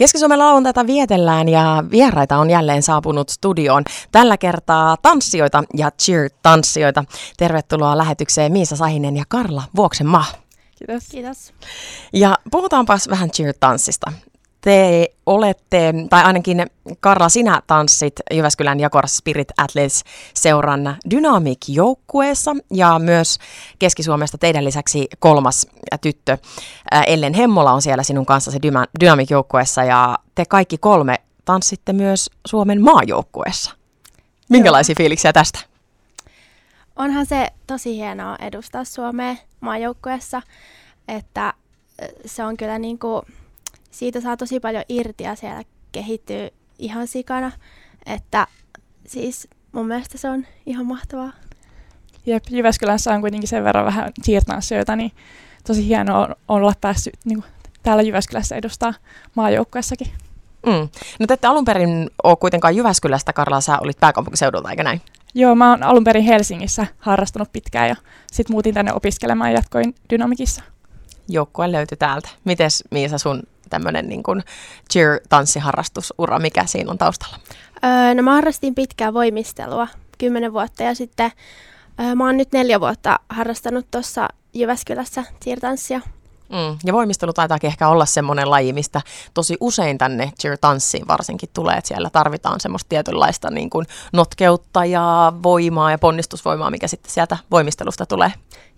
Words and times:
Keski-Suomen 0.00 0.38
lauantaita 0.38 0.86
vietellään 0.86 1.48
ja 1.48 1.84
vieraita 1.90 2.36
on 2.36 2.50
jälleen 2.50 2.82
saapunut 2.82 3.28
studioon. 3.28 3.82
Tällä 4.12 4.36
kertaa 4.36 4.96
tanssijoita 5.02 5.64
ja 5.76 5.90
cheer-tanssijoita. 6.02 7.04
Tervetuloa 7.36 7.98
lähetykseen 7.98 8.52
Miisa 8.52 8.76
Sahinen 8.76 9.16
ja 9.16 9.24
Karla 9.28 9.62
Vuoksenmaa. 9.76 10.24
Kiitos. 10.78 11.08
Kiitos. 11.10 11.52
Ja 12.12 12.38
puhutaanpas 12.50 13.08
vähän 13.08 13.30
cheer-tanssista. 13.30 14.12
Te 14.60 15.08
olette, 15.26 15.94
tai 16.10 16.24
ainakin 16.24 16.66
Karla, 17.00 17.28
sinä 17.28 17.62
tanssit 17.66 18.14
Jyväskylän 18.30 18.80
Jakor 18.80 19.08
Spirit 19.08 19.48
Athletes 19.56 20.04
seuran 20.34 20.96
Dynamic-joukkueessa 21.10 22.56
ja 22.70 22.98
myös 22.98 23.38
Keski-Suomesta 23.78 24.38
teidän 24.38 24.64
lisäksi 24.64 25.08
kolmas 25.18 25.66
tyttö 26.00 26.38
Ellen 27.06 27.34
Hemmola 27.34 27.72
on 27.72 27.82
siellä 27.82 28.02
sinun 28.02 28.26
kanssasi 28.26 28.58
Dynamic-joukkueessa 29.00 29.84
ja 29.84 30.18
te 30.34 30.44
kaikki 30.44 30.78
kolme 30.78 31.16
tanssitte 31.44 31.92
myös 31.92 32.30
Suomen 32.46 32.82
maajoukkueessa. 32.82 33.74
Minkälaisia 34.48 34.92
Joo. 34.92 34.96
fiiliksiä 34.96 35.32
tästä? 35.32 35.58
Onhan 36.96 37.26
se 37.26 37.48
tosi 37.66 37.96
hienoa 37.96 38.36
edustaa 38.40 38.84
Suomea 38.84 39.36
maajoukkueessa, 39.60 40.42
että 41.08 41.54
se 42.26 42.44
on 42.44 42.56
kyllä 42.56 42.78
niin 42.78 42.98
kuin 42.98 43.22
siitä 43.90 44.20
saa 44.20 44.36
tosi 44.36 44.60
paljon 44.60 44.84
irti 44.88 45.24
ja 45.24 45.34
siellä 45.34 45.62
kehittyy 45.92 46.48
ihan 46.78 47.06
sikana. 47.06 47.52
Että 48.06 48.46
siis 49.06 49.48
mun 49.72 49.86
mielestä 49.86 50.18
se 50.18 50.30
on 50.30 50.46
ihan 50.66 50.86
mahtavaa. 50.86 51.32
Jep, 52.26 52.44
Jyväskylässä 52.50 53.14
on 53.14 53.20
kuitenkin 53.20 53.48
sen 53.48 53.64
verran 53.64 53.84
vähän 53.84 54.12
cheer 54.22 54.42
niin 54.96 55.12
tosi 55.66 55.86
hienoa 55.86 56.28
olla 56.48 56.72
päässyt 56.80 57.14
niin 57.24 57.42
kuin, 57.42 57.52
täällä 57.82 58.02
Jyväskylässä 58.02 58.56
edustaa 58.56 58.94
maajoukkueessakin. 59.34 60.06
Mm. 60.66 60.88
No 61.18 61.26
te 61.26 61.34
ette 61.34 61.46
alun 61.46 61.64
perin 61.64 62.10
ole 62.22 62.36
kuitenkaan 62.36 62.76
Jyväskylästä, 62.76 63.32
Karla, 63.32 63.60
sä 63.60 63.78
olit 63.78 64.00
pääkaupunkiseudulta, 64.00 64.70
eikö 64.70 64.82
näin? 64.82 65.00
Joo, 65.34 65.54
mä 65.54 65.70
oon 65.70 65.82
alun 65.82 66.04
perin 66.04 66.24
Helsingissä 66.24 66.86
harrastanut 66.98 67.52
pitkään 67.52 67.88
ja 67.88 67.96
sitten 68.32 68.54
muutin 68.54 68.74
tänne 68.74 68.92
opiskelemaan 68.92 69.50
ja 69.50 69.56
jatkoin 69.56 69.94
Dynamikissa. 70.10 70.62
Joukkue 71.28 71.72
löytyi 71.72 71.96
täältä. 71.96 72.28
Mites 72.44 72.84
Miisa 72.90 73.18
sun 73.18 73.42
tämmöinen 73.70 74.08
niin 74.08 74.22
kuin 74.22 74.42
cheer-tanssiharrastusura, 74.92 76.38
mikä 76.38 76.66
siinä 76.66 76.90
on 76.90 76.98
taustalla? 76.98 77.38
Öö, 77.84 78.14
no 78.14 78.22
mä 78.22 78.34
harrastin 78.34 78.74
pitkää 78.74 79.14
voimistelua, 79.14 79.88
kymmenen 80.18 80.52
vuotta 80.52 80.82
ja 80.82 80.94
sitten 80.94 81.32
öö, 82.00 82.14
mä 82.14 82.26
oon 82.26 82.36
nyt 82.36 82.52
neljä 82.52 82.80
vuotta 82.80 83.20
harrastanut 83.28 83.86
tuossa 83.90 84.28
Jyväskylässä 84.54 85.24
cheer-tanssia. 85.44 86.00
Mm. 86.50 86.78
Ja 86.84 86.92
voimistelu 86.92 87.32
taitaakin 87.32 87.68
ehkä 87.68 87.88
olla 87.88 88.06
semmoinen 88.06 88.50
laji, 88.50 88.72
mistä 88.72 89.00
tosi 89.34 89.56
usein 89.60 89.98
tänne 89.98 90.32
cheer-tanssiin 90.42 91.08
varsinkin 91.08 91.48
tulee, 91.54 91.76
että 91.76 91.88
siellä 91.88 92.10
tarvitaan 92.10 92.60
semmoista 92.60 92.88
tietynlaista 92.88 93.50
niin 93.50 93.70
kuin 93.70 93.86
notkeutta 94.12 94.84
ja 94.84 95.32
voimaa 95.42 95.90
ja 95.90 95.98
ponnistusvoimaa, 95.98 96.70
mikä 96.70 96.88
sitten 96.88 97.12
sieltä 97.12 97.36
voimistelusta 97.50 98.06
tulee. 98.06 98.32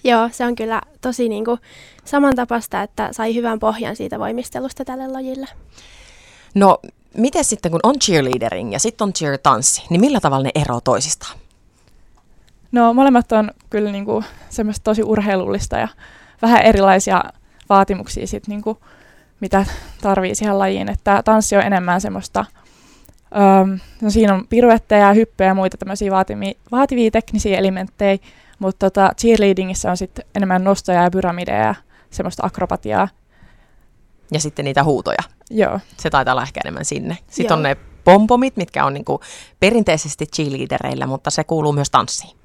Joo, 0.04 0.28
se 0.32 0.46
on 0.46 0.54
kyllä 0.54 0.80
tosi 1.00 1.28
niin 1.28 1.44
kuin 1.44 1.60
samantapaista, 2.04 2.82
että 2.82 3.08
sai 3.12 3.34
hyvän 3.34 3.58
pohjan 3.58 3.96
siitä 3.96 4.18
voimistelusta 4.18 4.84
tälle 4.84 5.08
lajille. 5.08 5.46
No, 6.54 6.78
miten 7.16 7.44
sitten 7.44 7.70
kun 7.70 7.80
on 7.82 7.98
cheerleadering 7.98 8.72
ja 8.72 8.78
sitten 8.78 9.04
on 9.04 9.12
cheer-tanssi, 9.12 9.82
niin 9.90 10.00
millä 10.00 10.20
tavalla 10.20 10.44
ne 10.44 10.50
eroavat 10.54 10.84
toisistaan? 10.84 11.38
No 12.72 12.94
molemmat 12.94 13.32
on 13.32 13.50
kyllä 13.70 13.92
niin 13.92 14.04
kuin 14.04 14.24
semmoista 14.48 14.84
tosi 14.84 15.02
urheilullista 15.02 15.76
ja 15.76 15.88
vähän 16.42 16.62
erilaisia 16.62 17.24
vaatimuksia 17.68 18.26
sit 18.26 18.48
niin 18.48 18.62
kuin, 18.62 18.78
mitä 19.40 19.66
tarvii 20.00 20.34
siihen 20.34 20.58
lajiin. 20.58 20.88
Että 20.88 21.22
tanssi 21.24 21.56
on 21.56 21.62
enemmän 21.62 22.00
semmoista, 22.00 22.44
öö, 23.36 23.76
no 24.00 24.10
siinä 24.10 24.34
on 24.34 24.46
piruetteja, 24.48 25.12
hyppyjä 25.12 25.48
ja 25.50 25.54
muita 25.54 25.76
tämmöisiä 25.76 26.10
vaativia, 26.10 26.52
vaativia 26.72 27.10
teknisiä 27.10 27.58
elementtejä, 27.58 28.18
mutta 28.58 28.90
tota, 28.90 29.12
cheerleadingissä 29.20 29.90
on 29.90 29.96
sitten 29.96 30.24
enemmän 30.34 30.64
nostoja 30.64 31.02
ja 31.02 31.10
pyramideja 31.10 31.66
ja 31.66 31.74
semmoista 32.10 32.46
akrobatiaa. 32.46 33.08
Ja 34.32 34.40
sitten 34.40 34.64
niitä 34.64 34.84
huutoja. 34.84 35.22
Joo. 35.50 35.80
Se 35.96 36.10
taitaa 36.10 36.34
olla 36.34 36.42
ehkä 36.42 36.60
enemmän 36.64 36.84
sinne. 36.84 37.18
Sitten 37.30 37.54
Joo. 37.54 37.56
on 37.56 37.62
ne 37.62 37.76
pompomit, 38.04 38.56
mitkä 38.56 38.84
on 38.84 38.94
niinku 38.94 39.20
perinteisesti 39.60 40.26
cheerleadereillä, 40.26 41.06
mutta 41.06 41.30
se 41.30 41.44
kuuluu 41.44 41.72
myös 41.72 41.90
tanssiin. 41.90 42.41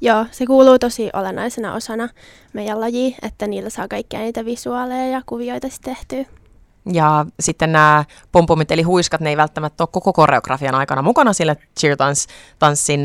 Joo, 0.00 0.26
se 0.30 0.46
kuuluu 0.46 0.78
tosi 0.78 1.10
olennaisena 1.12 1.74
osana 1.74 2.08
meidän 2.52 2.80
laji, 2.80 3.16
että 3.22 3.46
niillä 3.46 3.70
saa 3.70 3.88
kaikkia 3.88 4.20
niitä 4.20 4.44
visuaaleja 4.44 5.06
ja 5.06 5.22
kuvioita 5.26 5.68
sitten 5.68 5.94
tehtyä. 5.94 6.24
Ja 6.92 7.26
sitten 7.40 7.72
nämä 7.72 8.04
pompomit 8.32 8.70
eli 8.70 8.82
huiskat, 8.82 9.20
ne 9.20 9.30
ei 9.30 9.36
välttämättä 9.36 9.82
ole 9.82 9.88
koko 9.92 10.12
koreografian 10.12 10.74
aikana 10.74 11.02
mukana 11.02 11.32
sillä 11.32 11.56
cheer-tanssin 11.80 13.00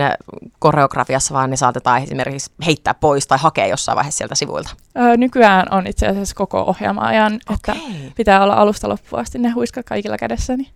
koreografiassa, 0.59 1.33
vaan 1.33 1.49
ne 1.49 1.55
saatetaan 1.55 2.03
esimerkiksi 2.03 2.51
heittää 2.65 2.93
pois 2.93 3.27
tai 3.27 3.37
hakea 3.41 3.67
jossain 3.67 3.95
vaiheessa 3.95 4.17
sieltä 4.17 4.35
sivuilta. 4.35 4.69
Öö, 4.97 5.17
nykyään 5.17 5.67
on 5.71 5.87
itse 5.87 6.07
asiassa 6.07 6.35
koko 6.35 6.61
ohjelma 6.61 7.01
ajan, 7.01 7.39
okay. 7.53 7.75
että 7.75 8.11
pitää 8.15 8.43
olla 8.43 8.53
alusta 8.53 8.89
loppuun 8.89 9.21
asti 9.21 9.39
ne 9.39 9.49
huiskat 9.49 9.85
kaikilla 9.85 10.17
kädessäni. 10.17 10.71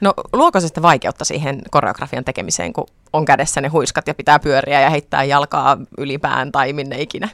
No 0.00 0.14
luoko 0.32 0.60
se 0.60 0.66
sitten 0.66 0.82
vaikeutta 0.82 1.24
siihen 1.24 1.62
koreografian 1.70 2.24
tekemiseen, 2.24 2.72
kun 2.72 2.86
on 3.12 3.24
kädessä 3.24 3.60
ne 3.60 3.68
huiskat 3.68 4.06
ja 4.06 4.14
pitää 4.14 4.38
pyöriä 4.38 4.80
ja 4.80 4.90
heittää 4.90 5.24
jalkaa 5.24 5.76
ylipään 5.98 6.52
tai 6.52 6.72
minne 6.72 7.00
ikinä? 7.00 7.28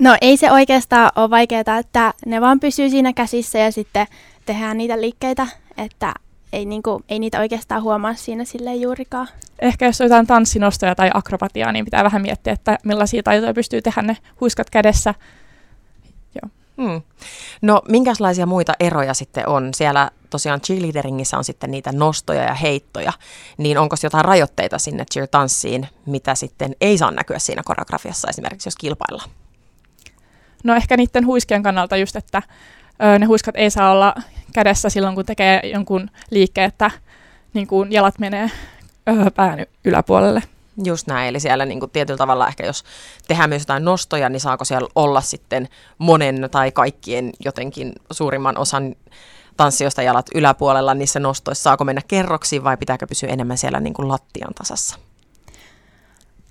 No 0.00 0.16
ei 0.20 0.36
se 0.36 0.52
oikeastaan 0.52 1.10
ole 1.16 1.30
vaikeaa, 1.30 1.78
että 1.78 2.14
ne 2.26 2.40
vaan 2.40 2.60
pysyy 2.60 2.90
siinä 2.90 3.12
käsissä 3.12 3.58
ja 3.58 3.72
sitten 3.72 4.06
tehdään 4.46 4.78
niitä 4.78 5.00
liikkeitä, 5.00 5.46
että 5.76 6.14
ei, 6.52 6.64
niinku, 6.64 7.02
ei 7.08 7.18
niitä 7.18 7.40
oikeastaan 7.40 7.82
huomaa 7.82 8.14
siinä 8.14 8.44
sille 8.44 8.74
juurikaan. 8.74 9.28
Ehkä 9.58 9.86
jos 9.86 10.00
on 10.00 10.04
jotain 10.04 10.26
tanssinostoja 10.26 10.94
tai 10.94 11.10
akrobatiaa, 11.14 11.72
niin 11.72 11.84
pitää 11.84 12.04
vähän 12.04 12.22
miettiä, 12.22 12.52
että 12.52 12.78
millaisia 12.84 13.22
taitoja 13.22 13.54
pystyy 13.54 13.82
tehdä 13.82 14.02
ne 14.02 14.16
huiskat 14.40 14.70
kädessä. 14.70 15.14
Hmm. 16.82 17.02
No 17.62 17.82
minkälaisia 17.88 18.46
muita 18.46 18.72
eroja 18.80 19.14
sitten 19.14 19.48
on? 19.48 19.74
Siellä 19.74 20.10
tosiaan 20.30 20.60
cheerleaderingissä 20.60 21.38
on 21.38 21.44
sitten 21.44 21.70
niitä 21.70 21.92
nostoja 21.92 22.42
ja 22.42 22.54
heittoja, 22.54 23.12
niin 23.58 23.78
onko 23.78 23.96
jotain 24.02 24.24
rajoitteita 24.24 24.78
sinne 24.78 25.04
cheer-tanssiin, 25.14 25.86
mitä 26.06 26.34
sitten 26.34 26.76
ei 26.80 26.98
saa 26.98 27.10
näkyä 27.10 27.38
siinä 27.38 27.62
koreografiassa 27.64 28.28
esimerkiksi, 28.28 28.66
jos 28.66 28.76
kilpaillaan? 28.76 29.30
No 30.64 30.74
ehkä 30.74 30.96
niiden 30.96 31.26
huiskien 31.26 31.62
kannalta 31.62 31.96
just, 31.96 32.16
että 32.16 32.42
ö, 33.02 33.18
ne 33.18 33.26
huiskat 33.26 33.56
ei 33.56 33.70
saa 33.70 33.90
olla 33.90 34.14
kädessä 34.54 34.88
silloin, 34.90 35.14
kun 35.14 35.26
tekee 35.26 35.60
jonkun 35.64 36.10
liikkeen, 36.30 36.68
että 36.68 36.90
niin 37.54 37.66
kuin 37.66 37.92
jalat 37.92 38.18
menee 38.18 38.50
ö, 39.08 39.30
pään 39.30 39.66
yläpuolelle. 39.84 40.42
Just 40.84 41.06
näin, 41.06 41.28
eli 41.28 41.40
siellä 41.40 41.66
niin 41.66 41.80
kuin 41.80 41.90
tietyllä 41.90 42.18
tavalla 42.18 42.48
ehkä 42.48 42.66
jos 42.66 42.84
tehdään 43.28 43.48
myös 43.48 43.62
jotain 43.62 43.84
nostoja, 43.84 44.28
niin 44.28 44.40
saako 44.40 44.64
siellä 44.64 44.88
olla 44.94 45.20
sitten 45.20 45.68
monen 45.98 46.48
tai 46.50 46.72
kaikkien 46.72 47.30
jotenkin 47.44 47.92
suurimman 48.10 48.58
osan 48.58 48.94
tanssijoista 49.56 50.02
jalat 50.02 50.26
yläpuolella 50.34 50.94
niissä 50.94 51.20
nostoissa, 51.20 51.62
saako 51.62 51.84
mennä 51.84 52.02
kerroksiin 52.08 52.64
vai 52.64 52.76
pitääkö 52.76 53.06
pysyä 53.06 53.28
enemmän 53.28 53.58
siellä 53.58 53.80
niin 53.80 53.94
kuin 53.94 54.08
lattian 54.08 54.54
tasassa? 54.54 54.98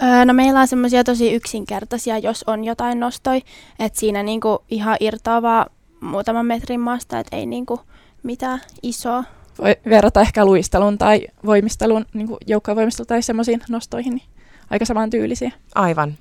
Öö, 0.04 0.26
no 0.26 0.34
meillä 0.34 0.60
on 0.60 0.68
semmoisia 0.68 1.04
tosi 1.04 1.34
yksinkertaisia, 1.34 2.18
jos 2.18 2.44
on 2.48 2.64
jotain 2.64 3.00
nostoi, 3.00 3.42
että 3.80 4.00
siinä 4.00 4.24
niinku 4.24 4.64
ihan 4.70 4.98
irtoavaa 5.00 5.68
muutaman 6.02 6.46
metrin 6.46 6.80
maasta, 6.80 7.20
että 7.20 7.36
ei 7.36 7.46
niinku 7.46 7.80
mitään 8.24 8.62
isoa. 8.84 9.24
Voi 9.58 9.76
verrata 9.90 10.22
ehkä 10.22 10.46
luistelun 10.46 10.98
tai 10.98 11.28
voimistelun, 11.46 12.06
niin 12.14 12.28
joukkovoimistelun 12.48 13.08
tai 13.08 13.22
semmoisiin 13.22 13.62
nostoihin, 13.70 14.14
niin 14.16 14.30
aika 14.70 14.86
samantyylisiä. 14.86 15.52
Aivan. 15.76 16.18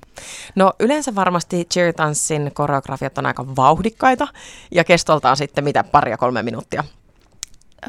No 0.55 0.73
yleensä 0.79 1.15
varmasti 1.15 1.67
cheer-tanssin 1.73 2.51
koreografiat 2.53 3.17
on 3.17 3.25
aika 3.25 3.55
vauhdikkaita 3.55 4.27
ja 4.71 4.83
kestoltaan 4.83 5.37
sitten 5.37 5.63
mitä 5.63 5.83
paria 5.83 6.17
kolme 6.17 6.43
minuuttia? 6.43 6.83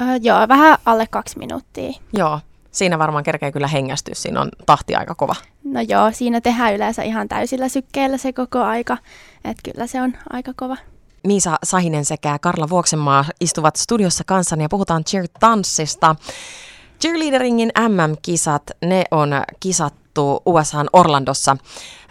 Öö, 0.00 0.06
joo, 0.20 0.48
vähän 0.48 0.78
alle 0.84 1.06
kaksi 1.10 1.38
minuuttia. 1.38 1.92
Joo, 2.12 2.40
siinä 2.70 2.98
varmaan 2.98 3.24
kerkee 3.24 3.52
kyllä 3.52 3.68
hengästyä, 3.68 4.14
siinä 4.14 4.40
on 4.40 4.48
tahti 4.66 4.94
aika 4.94 5.14
kova. 5.14 5.34
No 5.64 5.80
joo, 5.80 6.12
siinä 6.12 6.40
tehdään 6.40 6.74
yleensä 6.74 7.02
ihan 7.02 7.28
täysillä 7.28 7.68
sykkeellä 7.68 8.16
se 8.16 8.32
koko 8.32 8.62
aika, 8.62 8.98
että 9.44 9.70
kyllä 9.72 9.86
se 9.86 10.02
on 10.02 10.14
aika 10.30 10.52
kova. 10.56 10.76
Miisa 11.26 11.56
Sahinen 11.64 12.04
sekä 12.04 12.38
Karla 12.38 12.68
Vuoksenmaa 12.68 13.24
istuvat 13.40 13.76
studiossa 13.76 14.24
kanssani 14.26 14.62
ja 14.62 14.68
puhutaan 14.68 15.04
cheer-tanssista. 15.04 16.16
Cheerleaderingin 17.00 17.70
MM-kisat, 17.88 18.62
ne 18.84 19.04
on 19.10 19.30
kisattu 19.60 20.42
USAn 20.46 20.88
Orlandossa 20.92 21.56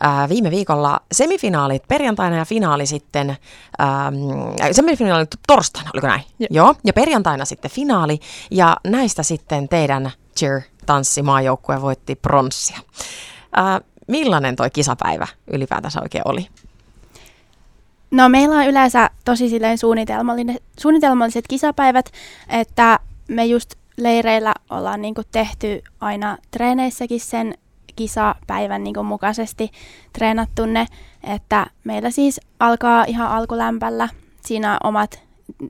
ää, 0.02 0.30
viime 0.30 0.52
viikolla 0.52 1.00
semifinaalit 1.12 1.88
perjantaina 1.88 2.38
ja 2.38 2.46
finaali 2.46 2.86
sitten, 2.86 3.38
ää, 3.80 4.12
semifinaali 4.72 5.26
torstaina, 5.48 5.90
oliko 5.94 6.08
näin? 6.08 6.24
Ja. 6.40 6.48
Joo, 6.50 6.76
ja 6.86 6.94
perjantaina 6.94 7.46
sitten 7.46 7.72
finaali 7.72 8.20
ja 8.52 8.78
näistä 8.88 9.24
sitten 9.24 9.70
teidän 9.70 10.12
cheer-tanssimaajoukkue 10.40 11.82
voitti 11.82 12.16
pronssia. 12.16 12.80
Ää, 13.56 13.82
millainen 14.08 14.56
toi 14.56 14.70
kisapäivä 14.70 15.28
ylipäätänsä 15.52 16.02
oikein 16.02 16.28
oli? 16.28 16.48
No 18.16 18.30
meillä 18.30 18.56
on 18.56 18.68
yleensä 18.68 19.10
tosi 19.26 19.50
silleen 19.50 19.78
suunnitelmalliset 20.80 21.46
kisapäivät, 21.50 22.12
että 22.50 23.00
me 23.28 23.46
just 23.46 23.76
leireillä 23.98 24.54
ollaan 24.70 25.02
niinku 25.02 25.22
tehty 25.32 25.82
aina 26.00 26.38
treeneissäkin 26.52 27.20
sen 27.20 27.54
kisapäivän 27.96 28.84
niinku 28.84 29.04
mukaisesti 29.04 29.72
treenattu 30.14 30.66
ne, 30.66 30.88
että 31.24 31.68
meillä 31.84 32.10
siis 32.10 32.42
alkaa 32.60 33.06
ihan 33.08 33.28
alkulämpällä 33.28 34.10
siinä 34.46 34.78
omat 34.84 35.20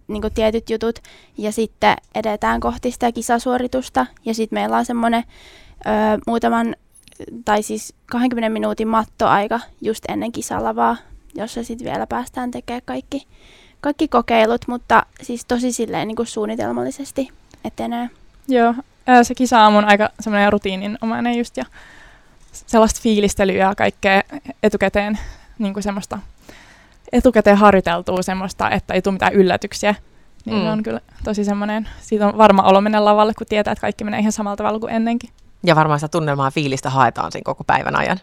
niinku 0.08 0.30
tietyt 0.30 0.70
jutut 0.70 1.00
ja 1.38 1.52
sitten 1.52 1.96
edetään 2.16 2.60
kohti 2.60 2.92
sitä 2.92 3.12
kisasuoritusta 3.12 4.06
ja 4.26 4.34
sitten 4.34 4.58
meillä 4.60 4.78
on 4.78 4.86
semmoinen 4.86 5.24
muutaman 6.28 6.76
tai 7.46 7.64
siis 7.64 7.94
20 8.06 8.50
minuutin 8.50 8.88
mattoaika 8.88 9.60
just 9.82 10.04
ennen 10.08 10.32
kisalavaa, 10.32 10.98
jossa 11.36 11.64
sitten 11.64 11.86
vielä 11.86 12.08
päästään 12.08 12.52
tekemään 12.52 12.82
kaikki, 12.86 13.28
kaikki 13.82 14.08
kokeilut, 14.08 14.68
mutta 14.68 15.06
siis 15.22 15.46
tosi 15.46 15.72
silleen 15.72 16.08
niin 16.08 16.16
kuin 16.16 16.28
suunnitelmallisesti 16.28 17.30
etenee. 17.66 18.10
Joo, 18.48 18.74
se 19.24 19.36
kisa 19.36 19.62
on 19.62 19.74
mun 19.74 19.86
aika 19.86 20.10
semmoinen 20.20 20.52
rutiininomainen 20.52 21.38
just 21.38 21.58
ja 21.58 21.66
sellaista 22.52 23.00
fiilistelyä 23.04 23.56
ja 23.56 23.76
kaikkea 23.76 24.22
etukäteen 24.64 25.20
niin 25.60 25.74
kuin 25.74 25.84
semmoista 25.84 26.20
etukäteen 27.12 27.58
harjoiteltua 27.58 28.22
semmoista, 28.22 28.70
että 28.70 28.94
ei 28.94 29.02
tule 29.02 29.14
mitään 29.14 29.34
yllätyksiä. 29.34 29.96
Niin 30.46 30.62
mm. 30.62 30.68
on 30.68 30.84
kyllä 30.84 31.02
tosi 31.24 31.46
semmoinen, 31.46 31.90
siitä 32.02 32.28
on 32.28 32.38
varma 32.38 32.64
olo 32.64 32.82
mennä 32.82 33.06
lavalle, 33.06 33.34
kun 33.34 33.48
tietää, 33.48 33.72
että 33.72 33.82
kaikki 33.82 34.04
menee 34.04 34.20
ihan 34.20 34.32
samalla 34.32 34.56
tavalla 34.56 34.80
kuin 34.80 34.94
ennenkin. 34.94 35.30
Ja 35.64 35.76
varmaan 35.76 36.00
sitä 36.00 36.08
tunnelmaa 36.08 36.52
fiilistä 36.52 36.90
haetaan 36.90 37.32
siinä 37.32 37.44
koko 37.46 37.64
päivän 37.64 37.96
ajan. 37.96 38.20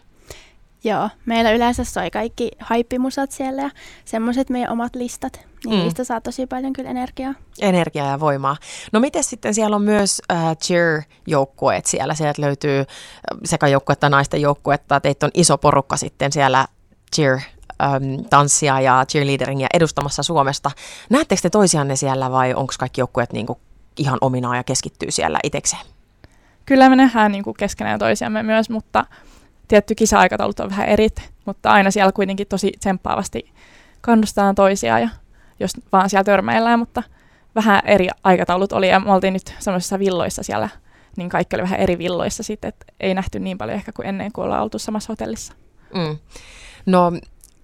Joo, 0.83 1.09
meillä 1.25 1.51
yleensä 1.51 1.83
soi 1.83 2.11
kaikki 2.11 2.51
haippimusat 2.59 3.31
siellä 3.31 3.61
ja 3.61 3.69
semmoiset 4.05 4.49
meidän 4.49 4.71
omat 4.71 4.95
listat. 4.95 5.39
Niin 5.65 5.75
mm. 5.75 5.83
niistä 5.83 6.03
saa 6.03 6.21
tosi 6.21 6.45
paljon 6.47 6.73
kyllä 6.73 6.89
energiaa. 6.89 7.33
Energiaa 7.61 8.07
ja 8.07 8.19
voimaa. 8.19 8.57
No 8.91 8.99
miten 8.99 9.23
sitten 9.23 9.53
siellä 9.53 9.75
on 9.75 9.81
myös 9.81 10.21
äh, 10.31 10.57
cheer-joukkueet 10.57 11.85
siellä? 11.85 12.13
Sieltä 12.13 12.41
löytyy 12.41 12.79
äh, 12.79 12.85
sekä 13.45 13.67
joukkuetta 13.67 14.09
naisten 14.09 14.41
joukkuetta. 14.41 14.99
Teitä 14.99 15.25
on 15.25 15.31
iso 15.33 15.57
porukka 15.57 15.97
sitten 15.97 16.31
siellä 16.31 16.67
cheer 17.15 17.39
ähm, 17.83 18.25
tanssia 18.29 18.81
ja 18.81 19.05
cheerleaderingia 19.07 19.67
edustamassa 19.73 20.23
Suomesta. 20.23 20.71
Näettekö 21.09 21.41
te 21.41 21.49
toisianne 21.49 21.95
siellä 21.95 22.31
vai 22.31 22.53
onko 22.53 22.73
kaikki 22.79 23.01
joukkueet 23.01 23.33
niinku 23.33 23.59
ihan 23.97 24.17
ominaan 24.21 24.57
ja 24.57 24.63
keskittyy 24.63 25.11
siellä 25.11 25.39
itsekseen? 25.43 25.81
Kyllä 26.65 26.89
me 26.89 26.95
nähdään 26.95 27.31
niinku 27.31 27.53
keskenään 27.53 27.99
toisiamme 27.99 28.43
myös, 28.43 28.69
mutta 28.69 29.05
tietty 29.73 29.95
kisa-aikataulut 29.95 30.59
on 30.59 30.69
vähän 30.69 30.89
erit, 30.89 31.31
mutta 31.45 31.71
aina 31.71 31.91
siellä 31.91 32.11
kuitenkin 32.11 32.47
tosi 32.47 32.71
tsemppaavasti 32.79 33.51
kannustaa 34.01 34.53
toisiaan 34.53 35.01
ja 35.01 35.09
jos 35.59 35.71
vaan 35.91 36.09
siellä 36.09 36.23
törmäillään, 36.23 36.79
mutta 36.79 37.03
vähän 37.55 37.81
eri 37.85 38.07
aikataulut 38.23 38.73
oli 38.73 38.89
ja 38.89 38.99
me 38.99 39.13
oltiin 39.13 39.33
nyt 39.33 39.55
semmoisissa 39.59 39.99
villoissa 39.99 40.43
siellä, 40.43 40.69
niin 41.17 41.29
kaikki 41.29 41.55
oli 41.55 41.63
vähän 41.63 41.79
eri 41.79 41.97
villoissa 41.97 42.43
sitten, 42.43 42.69
että 42.69 42.85
ei 42.99 43.13
nähty 43.13 43.39
niin 43.39 43.57
paljon 43.57 43.75
ehkä 43.75 43.91
kuin 43.91 44.07
ennen 44.07 44.31
kuin 44.31 44.45
ollaan 44.45 44.63
oltu 44.63 44.79
samassa 44.79 45.13
hotellissa. 45.13 45.53
Mm. 45.95 46.17
No 46.85 47.11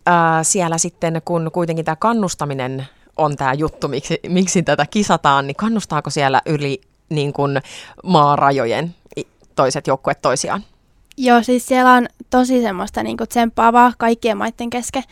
äh, 0.08 0.16
siellä 0.42 0.78
sitten, 0.78 1.22
kun 1.26 1.50
kuitenkin 1.54 1.86
tämä 1.86 1.96
kannustaminen 1.96 2.88
on 3.18 3.36
tämä 3.36 3.54
juttu, 3.54 3.88
miksi, 3.88 4.20
miksi 4.28 4.64
tätä 4.64 4.86
kisataan, 4.86 5.48
niin 5.48 5.56
kannustaako 5.56 6.10
siellä 6.10 6.42
yli 6.46 6.82
niin 7.10 7.34
kuin 7.34 7.62
maarajojen 8.04 8.96
toiset 9.56 9.88
joukkueet 9.88 10.22
toisiaan? 10.22 10.64
Joo, 11.22 11.44
siis 11.44 11.66
siellä 11.66 11.94
on 11.94 12.08
tosi 12.30 12.62
semmoista 12.62 13.04
niin 13.04 13.18
kuin 13.18 13.28
tsemppaavaa 13.28 13.94
kaikkien 13.98 14.38
maiden 14.38 14.70
kesken, 14.70 15.04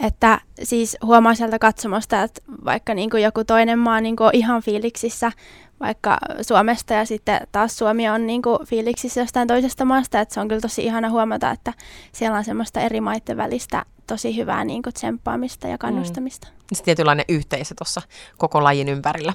että 0.00 0.40
siis 0.62 0.96
huomaa 1.02 1.34
sieltä 1.34 1.58
katsomosta, 1.58 2.22
että 2.22 2.42
vaikka 2.64 2.94
niin 2.94 3.10
kuin 3.10 3.22
joku 3.22 3.44
toinen 3.44 3.78
maa 3.78 4.00
niin 4.00 4.16
kuin 4.16 4.26
on 4.26 4.34
ihan 4.34 4.62
fiiliksissä 4.62 5.32
vaikka 5.80 6.18
Suomesta 6.42 6.94
ja 6.94 7.04
sitten 7.04 7.40
taas 7.52 7.78
Suomi 7.78 8.08
on 8.08 8.26
niin 8.26 8.42
kuin 8.42 8.58
fiiliksissä 8.66 9.20
jostain 9.20 9.48
toisesta 9.48 9.84
maasta, 9.84 10.20
että 10.20 10.34
se 10.34 10.40
on 10.40 10.48
kyllä 10.48 10.60
tosi 10.60 10.84
ihana 10.84 11.10
huomata, 11.10 11.50
että 11.50 11.72
siellä 12.12 12.38
on 12.38 12.44
semmoista 12.44 12.80
eri 12.80 13.00
maiden 13.00 13.36
välistä 13.36 13.84
tosi 14.06 14.36
hyvää 14.36 14.64
niin 14.64 14.82
kuin 14.82 14.94
tsemppaamista 14.94 15.68
ja 15.68 15.78
kannustamista. 15.78 16.48
Mm. 16.48 16.56
Se 16.74 16.82
tietynlainen 16.82 17.24
yhteisö 17.28 17.74
tuossa 17.78 18.02
koko 18.38 18.64
lajin 18.64 18.88
ympärillä. 18.88 19.32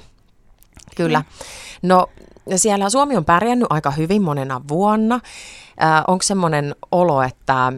Kyllä. 0.96 1.18
Mm. 1.18 1.24
No 1.88 2.06
siellä 2.56 2.90
Suomi 2.90 3.16
on 3.16 3.24
pärjännyt 3.24 3.66
aika 3.70 3.90
hyvin 3.90 4.22
monena 4.22 4.60
vuonna. 4.68 5.14
Äh, 5.82 6.04
onko 6.08 6.22
semmoinen 6.22 6.74
olo, 6.92 7.22
että, 7.22 7.72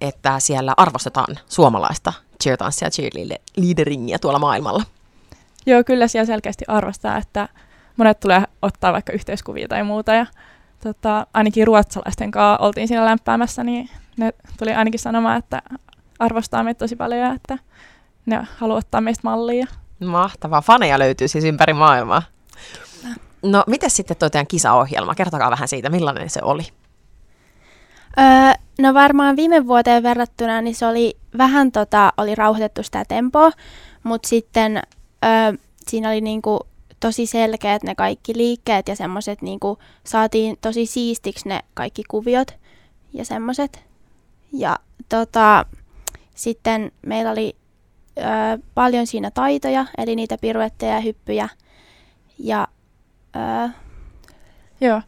että 0.00 0.40
siellä 0.40 0.74
arvostetaan 0.76 1.36
suomalaista 1.48 2.12
cheertanssia 2.42 2.86
ja 2.86 2.90
cheerleaderingia 2.90 4.18
tuolla 4.18 4.38
maailmalla? 4.38 4.82
Joo, 5.66 5.84
kyllä 5.84 6.08
siellä 6.08 6.26
selkeästi 6.26 6.64
arvostaa, 6.68 7.16
että 7.16 7.48
monet 7.96 8.20
tulee 8.20 8.42
ottaa 8.62 8.92
vaikka 8.92 9.12
yhteiskuvia 9.12 9.68
tai 9.68 9.84
muuta. 9.84 10.14
Ja 10.14 10.26
tota, 10.82 11.26
ainakin 11.34 11.66
ruotsalaisten 11.66 12.30
kanssa 12.30 12.64
oltiin 12.64 12.88
siinä 12.88 13.04
lämpäämässä, 13.04 13.64
niin 13.64 13.90
ne 14.16 14.32
tuli 14.58 14.74
ainakin 14.74 15.00
sanomaan, 15.00 15.38
että 15.38 15.62
arvostaa 16.18 16.62
meitä 16.62 16.78
tosi 16.78 16.96
paljon 16.96 17.20
ja 17.20 17.32
että 17.32 17.58
ne 18.26 18.46
haluaa 18.56 18.78
ottaa 18.78 19.00
meistä 19.00 19.20
mallia. 19.24 19.66
Mahtavaa. 20.04 20.62
Faneja 20.62 20.98
löytyy 20.98 21.28
siis 21.28 21.44
ympäri 21.44 21.72
maailmaa. 21.72 22.22
No, 23.42 23.64
miten 23.66 23.90
sitten 23.90 24.16
tuo 24.16 24.30
teidän 24.30 24.46
kisaohjelma? 24.46 25.14
Kertokaa 25.14 25.50
vähän 25.50 25.68
siitä, 25.68 25.90
millainen 25.90 26.30
se 26.30 26.40
oli? 26.42 26.62
Öö, 28.18 28.24
no 28.78 28.94
varmaan 28.94 29.36
viime 29.36 29.66
vuoteen 29.66 30.02
verrattuna 30.02 30.60
niin 30.60 30.74
se 30.74 30.86
oli 30.86 31.16
vähän 31.38 31.72
tota, 31.72 32.12
oli 32.16 32.34
rauhoitettu 32.34 32.82
sitä 32.82 33.04
tempoa, 33.08 33.50
mutta 34.02 34.28
sitten 34.28 34.82
öö, 35.24 35.58
siinä 35.88 36.08
oli 36.08 36.20
niinku 36.20 36.60
tosi 37.00 37.26
selkeät 37.26 37.82
ne 37.82 37.94
kaikki 37.94 38.36
liikkeet 38.36 38.88
ja 38.88 38.96
semmoiset 38.96 39.42
niinku, 39.42 39.78
saatiin 40.04 40.56
tosi 40.60 40.86
siistiksi 40.86 41.48
ne 41.48 41.60
kaikki 41.74 42.02
kuviot 42.08 42.54
ja 43.12 43.24
semmoiset. 43.24 43.84
Ja 44.52 44.78
tota, 45.08 45.66
sitten 46.34 46.92
meillä 47.06 47.30
oli 47.30 47.56
öö, 48.18 48.24
paljon 48.74 49.06
siinä 49.06 49.30
taitoja, 49.30 49.86
eli 49.98 50.16
niitä 50.16 50.38
piruetteja 50.40 50.94
ja 50.94 51.00
hyppyjä. 51.00 51.48
Ja 52.38 52.68
Öö. 53.36 53.68
Joo. 54.80 55.02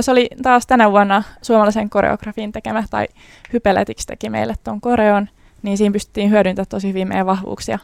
Se 0.00 0.10
oli 0.10 0.28
taas 0.42 0.66
tänä 0.66 0.90
vuonna 0.90 1.22
suomalaisen 1.42 1.90
koreografin 1.90 2.52
tekemä, 2.52 2.84
tai 2.90 3.06
Hypeletiksi 3.52 4.06
teki 4.06 4.30
meille 4.30 4.54
tuon 4.64 4.80
koreon, 4.80 5.28
niin 5.62 5.78
siinä 5.78 5.92
pystyttiin 5.92 6.30
hyödyntämään 6.30 6.68
tosi 6.68 6.88
hyvin 6.88 7.08
meidän 7.08 7.26
vahvuuksia. 7.26 7.78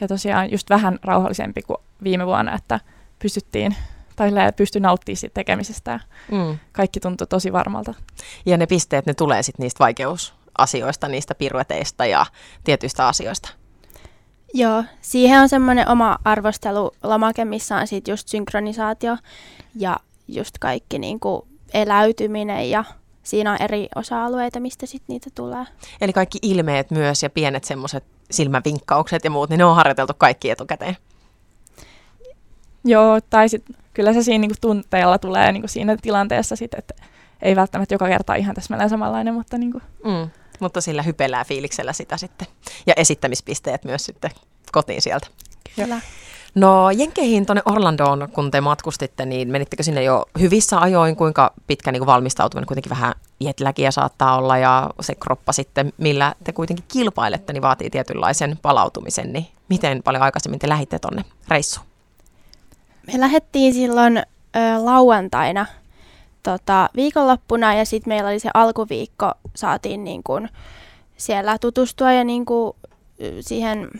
Ja 0.00 0.08
tosiaan 0.08 0.52
just 0.52 0.70
vähän 0.70 0.98
rauhallisempi 1.04 1.62
kuin 1.62 1.76
viime 2.02 2.26
vuonna, 2.26 2.54
että 2.54 2.80
pystyttiin 3.18 3.76
tai 4.16 4.30
pystyi 4.56 4.80
nauttimaan 4.80 5.16
siitä 5.16 5.34
tekemisestä 5.34 5.90
ja 5.90 6.00
mm. 6.30 6.58
kaikki 6.72 7.00
tuntui 7.00 7.26
tosi 7.26 7.52
varmalta. 7.52 7.94
Ja 8.46 8.56
ne 8.56 8.66
pisteet, 8.66 9.06
ne 9.06 9.14
tulee 9.14 9.42
sitten 9.42 9.64
niistä 9.64 9.78
vaikeusasioista, 9.78 11.08
niistä 11.08 11.34
pirueteista 11.34 12.06
ja 12.06 12.26
tietyistä 12.64 13.06
asioista. 13.06 13.48
Joo, 14.54 14.84
siihen 15.00 15.40
on 15.40 15.48
semmoinen 15.48 15.88
oma 15.88 16.18
arvostelulomake, 16.24 17.44
missä 17.44 17.76
on 17.76 17.86
sitten 17.86 18.12
just 18.12 18.28
synkronisaatio 18.28 19.16
ja 19.74 19.96
just 20.28 20.58
kaikki 20.58 20.98
niin 20.98 21.20
kuin 21.20 21.42
eläytyminen 21.74 22.70
ja 22.70 22.84
siinä 23.22 23.52
on 23.52 23.62
eri 23.62 23.88
osa-alueita, 23.96 24.60
mistä 24.60 24.86
sitten 24.86 25.14
niitä 25.14 25.30
tulee. 25.34 25.64
Eli 26.00 26.12
kaikki 26.12 26.38
ilmeet 26.42 26.90
myös 26.90 27.22
ja 27.22 27.30
pienet 27.30 27.64
semmoiset 27.64 28.04
silmävinkkaukset 28.30 29.24
ja 29.24 29.30
muut, 29.30 29.50
niin 29.50 29.58
ne 29.58 29.64
on 29.64 29.76
harjoiteltu 29.76 30.12
kaikki 30.18 30.50
etukäteen. 30.50 30.96
Joo, 32.84 33.20
tai 33.30 33.48
sitten 33.48 33.76
kyllä 33.94 34.12
se 34.12 34.22
siinä 34.22 34.40
niinku 34.40 34.56
tunteella 34.60 35.18
tulee 35.18 35.52
niinku 35.52 35.68
siinä 35.68 35.96
tilanteessa 35.96 36.56
sitten, 36.56 36.78
että 36.78 36.94
ei 37.42 37.56
välttämättä 37.56 37.94
joka 37.94 38.08
kerta 38.08 38.34
ihan 38.34 38.54
täsmälleen 38.54 38.90
samanlainen, 38.90 39.34
mutta 39.34 39.58
niinku. 39.58 39.80
Mm. 40.04 40.30
Mutta 40.60 40.80
sillä 40.80 41.02
hypelää 41.02 41.44
fiiliksellä 41.44 41.92
sitä 41.92 42.16
sitten. 42.16 42.48
Ja 42.86 42.94
esittämispisteet 42.96 43.84
myös 43.84 44.04
sitten 44.04 44.30
kotiin 44.72 45.02
sieltä. 45.02 45.26
Kyllä. 45.76 46.00
No 46.54 46.90
Jenkeihin 46.90 47.46
tuonne 47.46 47.62
Orlandoon, 47.64 48.28
kun 48.32 48.50
te 48.50 48.60
matkustitte, 48.60 49.26
niin 49.26 49.48
menittekö 49.48 49.82
sinne 49.82 50.02
jo 50.02 50.24
hyvissä 50.40 50.80
ajoin? 50.80 51.16
Kuinka 51.16 51.52
pitkä 51.66 51.92
niin 51.92 52.00
kuin 52.00 52.06
valmistautuminen 52.06 52.66
kuitenkin 52.66 52.90
vähän 52.90 53.14
jetläkiä 53.40 53.90
saattaa 53.90 54.36
olla 54.36 54.58
ja 54.58 54.90
se 55.00 55.14
kroppa 55.14 55.52
sitten, 55.52 55.92
millä 55.98 56.34
te 56.44 56.52
kuitenkin 56.52 56.84
kilpailette, 56.88 57.52
niin 57.52 57.62
vaatii 57.62 57.90
tietynlaisen 57.90 58.58
palautumisen. 58.62 59.32
Niin 59.32 59.46
miten 59.68 60.02
paljon 60.02 60.22
aikaisemmin 60.22 60.58
te 60.58 60.68
lähditte 60.68 60.98
tuonne 60.98 61.24
reissuun? 61.48 61.86
Me 63.06 63.20
lähdettiin 63.20 63.74
silloin 63.74 64.16
ö, 64.18 64.24
lauantaina 64.84 65.66
tota, 66.46 66.88
viikonloppuna 66.96 67.74
ja 67.74 67.84
sitten 67.84 68.10
meillä 68.10 68.30
oli 68.30 68.38
se 68.38 68.50
alkuviikko, 68.54 69.32
saatiin 69.54 70.04
niin 70.04 70.22
kun 70.22 70.48
siellä 71.16 71.58
tutustua 71.58 72.12
ja 72.12 72.24
niin 72.24 72.46
kun, 72.46 72.76
siihen 73.40 73.90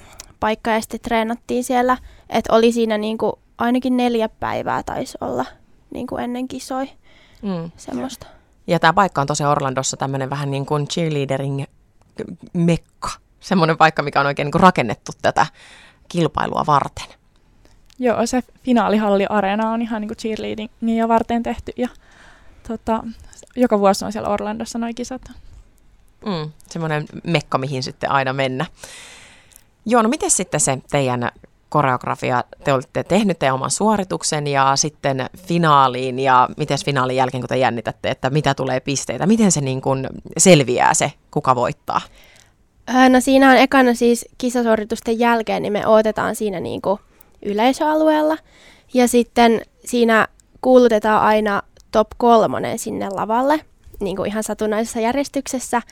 paikkaan 0.41 0.75
ja 0.75 0.81
sitten 0.81 1.01
treenattiin 1.01 1.65
siellä. 1.65 1.99
Että 2.31 2.53
oli 2.53 2.73
siinä 2.73 2.99
niin 2.99 3.19
kun, 3.19 3.39
ainakin 3.59 3.97
neljä 3.97 4.29
päivää 4.29 4.83
taisi 4.83 5.19
olla 5.21 5.45
niin 5.91 6.07
kuin 6.07 6.25
ennen 6.25 6.49
kisoi. 6.49 6.91
Mm. 7.43 7.71
Semmoista. 7.77 8.27
Ja 8.67 8.79
tämä 8.79 8.93
paikka 8.93 9.21
on 9.21 9.27
tosiaan 9.27 9.53
Orlandossa 9.53 9.97
tämmöinen 9.97 10.31
vähän 10.31 10.51
niin 10.51 10.67
kuin 10.67 10.89
cheerleadering 10.89 11.65
mekka. 12.53 13.09
semmoinen 13.41 13.77
paikka, 13.77 14.03
mikä 14.03 14.21
on 14.21 14.27
oikein 14.27 14.47
niin 14.47 14.53
kuin 14.53 14.63
rakennettu 14.63 15.13
tätä 15.23 15.47
kilpailua 16.09 16.65
varten. 16.67 17.07
Joo, 17.99 18.27
se 18.27 18.43
finaalihalli 18.63 19.27
Areena 19.29 19.71
on 19.71 19.83
ihan 19.83 20.01
niin 20.01 20.09
kuin 20.09 20.19
cheerleadingia 20.19 21.09
varten 21.09 21.43
tehty 21.43 21.73
ja 21.77 21.89
tota, 22.69 23.05
joka 23.57 23.79
vuosi 23.79 24.05
on 24.05 24.13
siellä 24.13 24.29
Orlandossa 24.29 24.79
noin 24.79 24.95
kisat. 24.95 25.23
Mm, 26.27 26.51
semmoinen 26.71 27.07
mekka, 27.25 27.59
mihin 27.59 27.83
sitten 27.83 28.11
aina 28.11 28.33
mennä. 28.33 28.67
Joo, 29.87 30.03
no 30.03 30.09
miten 30.09 30.31
sitten 30.31 30.61
se 30.61 30.79
teidän 30.91 31.31
koreografia, 31.69 32.45
te 32.65 32.73
olette 32.73 33.05
tehnyt 33.05 33.39
teidän 33.39 33.55
oman 33.55 33.71
suorituksen 33.71 34.47
ja 34.47 34.77
sitten 34.77 35.27
finaaliin 35.37 36.19
ja 36.19 36.49
miten 36.57 36.79
finaalin 36.85 37.17
jälkeen, 37.17 37.41
kun 37.41 37.49
te 37.49 37.57
jännitätte, 37.57 38.11
että 38.11 38.31
mitä 38.31 38.55
tulee 38.55 38.81
pisteitä, 38.81 39.27
miten 39.27 39.53
se 39.53 39.61
niin 39.61 39.81
kuin 39.81 40.09
selviää 40.39 40.95
se, 40.95 41.13
kuka 41.31 41.55
voittaa? 41.55 42.01
No 43.09 43.21
siinä 43.21 43.51
on 43.51 43.57
ekana 43.57 43.95
siis 43.95 44.27
kisasuoritusten 44.39 45.19
jälkeen, 45.19 45.63
niin 45.63 45.73
me 45.73 45.87
odotetaan 45.87 46.37
siinä 46.37 46.61
niin 46.61 46.83
kuin 46.83 47.01
yleisöalueella. 47.43 48.37
Ja 48.95 49.09
sitten 49.09 49.61
siinä 49.85 50.29
kuulutetaan 50.61 51.23
aina 51.23 51.63
top 51.97 52.09
kolmonen 52.17 52.79
sinne 52.79 53.09
lavalle, 53.11 53.61
niin 54.01 54.17
kuin 54.17 54.29
ihan 54.31 54.43
satunnaisessa 54.43 55.01
järjestyksessä. 55.01 55.83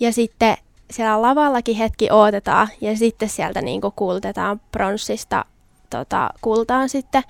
Ja 0.00 0.12
sitten 0.12 0.56
siellä 0.90 1.22
lavallakin 1.22 1.76
hetki 1.76 2.08
odotetaan 2.10 2.68
ja 2.80 2.96
sitten 2.96 3.28
sieltä 3.28 3.62
niin 3.62 3.80
kuin 3.80 3.92
kuulutetaan 3.96 4.60
pronssista 4.72 5.44
tota, 5.90 6.30
kultaan 6.40 6.88
sitten 6.88 7.22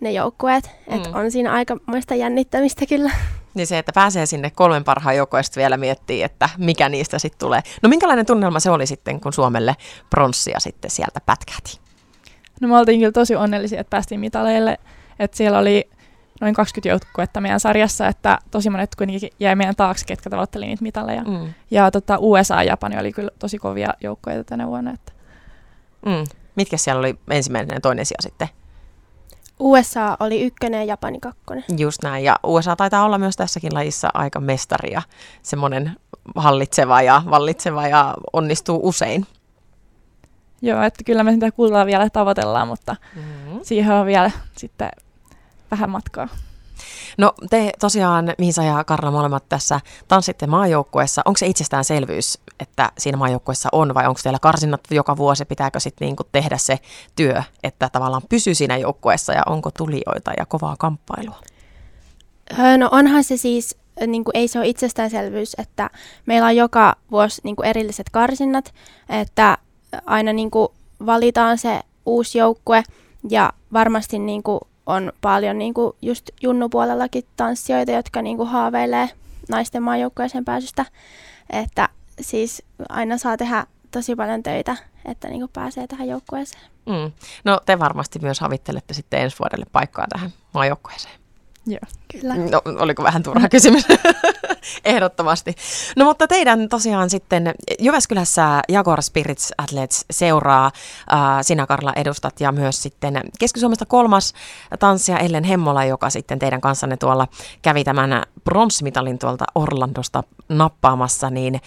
ne 0.00 0.12
joukkueet. 0.12 0.70
Mm. 0.90 0.96
Että 0.96 1.18
on 1.18 1.30
siinä 1.30 1.52
aika 1.52 1.76
muista 1.86 2.14
jännittämistä 2.14 2.86
kyllä. 2.86 3.10
Niin 3.54 3.66
se, 3.66 3.78
että 3.78 3.92
pääsee 3.94 4.26
sinne 4.26 4.50
kolmen 4.50 4.84
parhaan 4.84 5.16
joukkoon 5.16 5.42
vielä 5.56 5.76
miettii, 5.76 6.22
että 6.22 6.48
mikä 6.58 6.88
niistä 6.88 7.18
sitten 7.18 7.38
tulee. 7.38 7.60
No 7.82 7.88
minkälainen 7.88 8.26
tunnelma 8.26 8.60
se 8.60 8.70
oli 8.70 8.86
sitten, 8.86 9.20
kun 9.20 9.32
Suomelle 9.32 9.76
pronssia 10.10 10.60
sitten 10.60 10.90
sieltä 10.90 11.20
pätkähti? 11.26 11.78
No 12.60 12.68
me 12.68 12.78
oltiin 12.78 13.00
kyllä 13.00 13.12
tosi 13.12 13.36
onnellisia, 13.36 13.80
että 13.80 13.90
päästiin 13.90 14.20
mitaleille. 14.20 14.78
Että 15.18 15.36
siellä 15.36 15.58
oli 15.58 15.88
noin 16.40 16.54
20 16.54 16.88
joukkuetta 16.88 17.40
meidän 17.40 17.60
sarjassa, 17.60 18.08
että 18.08 18.38
tosi 18.50 18.70
monet 18.70 18.94
kuitenkin 18.94 19.30
jäi 19.40 19.56
meidän 19.56 19.76
taakse, 19.76 20.04
ketkä 20.06 20.30
tavoitteli 20.30 20.66
niitä 20.66 20.82
mitaleja. 20.82 21.22
Mm. 21.22 21.54
Ja 21.70 21.90
tota, 21.90 22.16
USA 22.20 22.54
ja 22.54 22.62
Japani 22.62 22.98
oli 22.98 23.12
kyllä 23.12 23.30
tosi 23.38 23.58
kovia 23.58 23.94
joukkoja 24.00 24.44
tänä 24.44 24.66
vuonna. 24.66 24.90
Että. 24.90 25.12
Mm. 26.06 26.24
Mitkä 26.56 26.76
siellä 26.76 26.98
oli 26.98 27.18
ensimmäinen 27.30 27.74
ja 27.74 27.80
toinen 27.80 28.06
sija 28.06 28.22
sitten? 28.22 28.48
USA 29.58 30.16
oli 30.20 30.42
ykkönen 30.42 30.80
ja 30.80 30.84
Japani 30.84 31.20
kakkonen. 31.20 31.64
Just 31.78 32.02
näin, 32.02 32.24
ja 32.24 32.36
USA 32.42 32.76
taitaa 32.76 33.04
olla 33.04 33.18
myös 33.18 33.36
tässäkin 33.36 33.74
lajissa 33.74 34.10
aika 34.14 34.40
mestari 34.40 34.92
ja 34.92 35.02
semmoinen 35.42 35.96
hallitseva 36.36 37.02
ja 37.02 37.22
vallitseva 37.30 37.88
ja 37.88 38.14
onnistuu 38.32 38.80
usein. 38.82 39.26
Joo, 40.62 40.82
että 40.82 41.04
kyllä 41.04 41.22
me 41.22 41.32
sitä 41.32 41.50
kultaa 41.52 41.86
vielä 41.86 42.10
tavoitellaan, 42.10 42.68
mutta 42.68 42.96
mm-hmm. 43.16 43.60
siihen 43.62 43.94
on 43.94 44.06
vielä 44.06 44.30
sitten 44.56 44.90
vähän 45.74 45.90
matkaa. 45.90 46.28
No 47.18 47.32
te 47.50 47.72
tosiaan, 47.80 48.34
Miisa 48.38 48.62
ja 48.62 48.84
Karla, 48.84 49.10
molemmat 49.10 49.48
tässä 49.48 49.80
tanssitte 50.08 50.46
maajoukkueessa. 50.46 51.22
Onko 51.24 51.38
se 51.38 51.46
itsestäänselvyys, 51.46 52.38
että 52.60 52.92
siinä 52.98 53.18
maajoukkueessa 53.18 53.68
on 53.72 53.94
vai 53.94 54.06
onko 54.06 54.20
teillä 54.22 54.38
karsinnat 54.38 54.80
joka 54.90 55.16
vuosi? 55.16 55.44
Pitääkö 55.44 55.80
sitten 55.80 56.06
niinku 56.06 56.24
tehdä 56.32 56.58
se 56.58 56.78
työ, 57.16 57.42
että 57.62 57.88
tavallaan 57.88 58.22
pysyy 58.28 58.54
siinä 58.54 58.76
joukkueessa 58.76 59.32
ja 59.32 59.42
onko 59.46 59.70
tulijoita 59.70 60.32
ja 60.38 60.46
kovaa 60.46 60.76
kamppailua? 60.78 61.40
No 62.78 62.88
onhan 62.92 63.24
se 63.24 63.36
siis, 63.36 63.76
niin 64.06 64.24
kuin 64.24 64.36
ei 64.36 64.48
se 64.48 64.58
ole 64.58 64.68
itsestäänselvyys, 64.68 65.54
että 65.58 65.90
meillä 66.26 66.46
on 66.46 66.56
joka 66.56 66.96
vuosi 67.10 67.40
niin 67.44 67.56
kuin 67.56 67.66
erilliset 67.66 68.10
karsinnat, 68.10 68.74
että 69.08 69.58
aina 70.06 70.32
niin 70.32 70.50
kuin 70.50 70.68
valitaan 71.06 71.58
se 71.58 71.80
uusi 72.06 72.38
joukkue 72.38 72.82
ja 73.30 73.52
varmasti 73.72 74.18
niin 74.18 74.42
kuin 74.42 74.60
on 74.86 75.12
paljon 75.20 75.58
niin 75.58 75.74
kuin 75.74 75.96
just 76.02 76.30
junnupuolellakin 76.42 77.24
tanssijoita, 77.36 77.92
jotka 77.92 78.22
niin 78.22 78.36
kuin 78.36 78.48
haaveilee 78.48 79.10
naisten 79.48 79.82
maajoukkueeseen 79.82 80.44
pääsystä. 80.44 80.86
Että 81.50 81.88
siis 82.20 82.62
aina 82.88 83.18
saa 83.18 83.36
tehdä 83.36 83.66
tosi 83.90 84.16
paljon 84.16 84.42
töitä, 84.42 84.76
että 85.04 85.28
niin 85.28 85.40
kuin 85.40 85.50
pääsee 85.52 85.86
tähän 85.86 86.08
joukkueeseen. 86.08 86.64
Mm. 86.86 87.12
No 87.44 87.60
te 87.66 87.78
varmasti 87.78 88.18
myös 88.18 88.40
havittelette 88.40 88.94
sitten 88.94 89.20
ensi 89.20 89.36
vuodelle 89.38 89.66
paikkaa 89.72 90.06
tähän 90.08 90.30
maajoukkueeseen. 90.54 91.23
Joo. 91.66 91.80
Kyllä. 92.20 92.34
No, 92.34 92.62
oliko 92.64 93.02
vähän 93.02 93.22
turha 93.22 93.48
kysymys? 93.48 93.84
Ehdottomasti. 94.84 95.54
No 95.96 96.04
mutta 96.04 96.28
teidän 96.28 96.68
tosiaan 96.68 97.10
sitten 97.10 97.54
Jyväskylässä 97.80 98.62
Jaguar 98.68 99.02
Spirits 99.02 99.52
Athletes 99.58 100.04
seuraa. 100.10 100.66
Äh, 101.12 101.18
sinä 101.42 101.66
Karla 101.66 101.92
edustat 101.96 102.40
ja 102.40 102.52
myös 102.52 102.82
sitten 102.82 103.20
Keski-Suomesta 103.38 103.86
kolmas 103.86 104.34
tanssija 104.78 105.18
Ellen 105.18 105.44
Hemmola, 105.44 105.84
joka 105.84 106.10
sitten 106.10 106.38
teidän 106.38 106.60
kanssanne 106.60 106.96
tuolla 106.96 107.28
kävi 107.62 107.84
tämän 107.84 108.22
pronssimitalin 108.44 109.18
tuolta 109.18 109.44
Orlandosta 109.54 110.22
nappaamassa. 110.48 111.30
Niin 111.30 111.54
äh, 111.54 111.60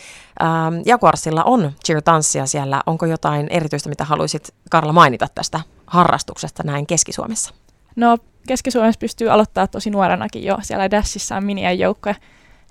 Jaguarsilla 0.85 1.43
on 1.43 1.71
cheer-tanssia 1.85 2.45
siellä. 2.45 2.83
Onko 2.85 3.05
jotain 3.05 3.47
erityistä, 3.49 3.89
mitä 3.89 4.05
haluaisit 4.05 4.53
Karla 4.71 4.93
mainita 4.93 5.27
tästä 5.35 5.59
harrastuksesta 5.87 6.63
näin 6.63 6.87
Keski-Suomessa? 6.87 7.53
No 7.97 8.17
Keski-Suomessa 8.47 8.99
pystyy 8.99 9.29
aloittaa 9.29 9.67
tosi 9.67 9.89
nuorenakin 9.89 10.43
jo. 10.43 10.57
Siellä 10.61 10.91
Dashissa 10.91 11.35
on 11.35 11.43
minien 11.43 11.79
joukkoja, 11.79 12.15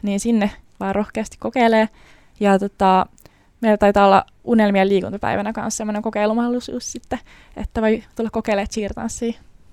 niin 0.03 0.21
sinne 0.21 0.51
vaan 0.81 0.95
rohkeasti 0.95 1.37
kokeilee. 1.41 1.89
Ja 2.41 2.59
tota, 2.59 3.07
meillä 3.61 3.77
taitaa 3.77 4.07
olla 4.07 4.27
unelmien 4.45 4.89
liikuntapäivänä 4.89 5.53
kanssa 5.53 5.77
semmoinen 5.77 6.03
kokeilumahdollisuus 6.03 6.93
sitten, 6.93 7.19
että 7.57 7.83
voi 7.83 8.05
tulla 8.17 8.31
kokeilemaan 8.31 8.69
cheer 8.69 8.93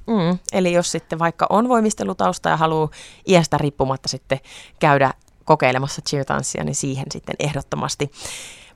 Mm, 0.08 0.40
eli 0.54 0.74
jos 0.74 0.92
sitten 0.92 1.20
vaikka 1.20 1.48
on 1.50 1.70
voimistelutausta 1.70 2.50
ja 2.50 2.58
haluaa 2.58 2.90
iästä 3.28 3.58
riippumatta 3.58 4.10
sitten 4.10 4.40
käydä 4.80 5.14
kokeilemassa 5.46 6.02
cheer 6.10 6.26
niin 6.64 6.76
siihen 6.76 7.06
sitten 7.12 7.36
ehdottomasti 7.40 8.12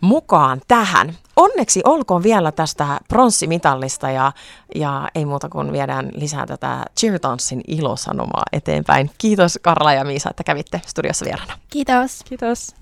mukaan 0.02 0.62
tähän. 0.68 1.18
Onneksi 1.36 1.82
olkoon 1.86 2.24
vielä 2.24 2.52
tästä 2.52 3.00
pronssimitallista 3.08 4.12
ja, 4.12 4.32
ja 4.76 5.08
ei 5.16 5.26
muuta 5.26 5.50
kuin 5.50 5.72
viedään 5.72 6.10
lisää 6.14 6.46
tätä 6.46 6.86
cheertanssin 7.00 7.62
ilosanomaa 7.68 8.44
eteenpäin. 8.52 9.12
Kiitos 9.18 9.60
Karla 9.62 9.94
ja 9.94 10.04
Miisa, 10.04 10.30
että 10.30 10.44
kävitte 10.44 10.82
studiossa 10.86 11.26
vieraana. 11.26 11.54
Kiitos. 11.70 12.24
Kiitos. 12.30 12.78